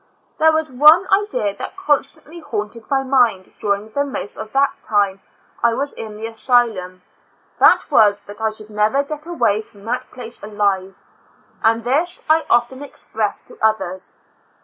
There 0.39 0.51
was 0.51 0.71
one 0.71 1.05
idea 1.13 1.55
that 1.57 1.77
constantly 1.77 2.39
haunted 2.39 2.89
my 2.89 3.03
mind 3.03 3.53
during 3.59 3.89
the 3.89 4.03
most 4.03 4.35
of 4.35 4.51
the 4.51 4.67
time 4.81 5.17
that 5.61 5.67
I 5.67 5.73
was 5.75 5.93
in 5.93 6.17
the 6.17 6.25
asylum: 6.25 7.03
that 7.59 7.91
was, 7.91 8.21
that 8.21 8.41
I 8.41 8.49
should 8.49 8.71
never 8.71 9.03
get 9.03 9.27
away 9.27 9.61
from 9.61 9.85
that 9.85 10.09
place 10.09 10.41
alive, 10.41 10.97
and 11.61 11.83
this 11.83 12.23
I 12.27 12.45
often 12.49 12.81
expressed 12.81 13.45
to 13.45 13.59
others. 13.61 14.11